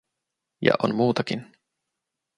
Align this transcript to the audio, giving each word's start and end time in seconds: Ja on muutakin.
Ja 0.61 0.73
on 0.83 0.95
muutakin. 0.95 1.47